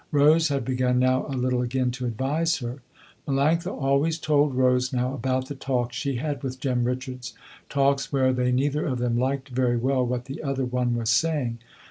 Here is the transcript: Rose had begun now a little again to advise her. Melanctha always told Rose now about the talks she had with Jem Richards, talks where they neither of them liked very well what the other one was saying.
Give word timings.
Rose 0.11 0.47
had 0.47 0.65
begun 0.65 0.97
now 0.97 1.27
a 1.27 1.37
little 1.37 1.61
again 1.61 1.91
to 1.91 2.07
advise 2.07 2.57
her. 2.57 2.81
Melanctha 3.27 3.71
always 3.71 4.17
told 4.17 4.55
Rose 4.55 4.91
now 4.91 5.13
about 5.13 5.47
the 5.47 5.53
talks 5.53 5.95
she 5.95 6.15
had 6.15 6.41
with 6.41 6.59
Jem 6.59 6.85
Richards, 6.85 7.35
talks 7.69 8.11
where 8.11 8.33
they 8.33 8.51
neither 8.51 8.83
of 8.83 8.97
them 8.97 9.15
liked 9.15 9.49
very 9.49 9.77
well 9.77 10.03
what 10.03 10.25
the 10.25 10.41
other 10.41 10.65
one 10.65 10.95
was 10.95 11.11
saying. 11.11 11.59